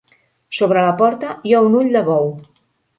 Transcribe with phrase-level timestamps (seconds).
[0.59, 2.37] Sobre la porta hi ha un ull de bou.